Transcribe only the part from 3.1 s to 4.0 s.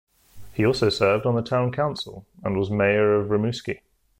of Rimouski.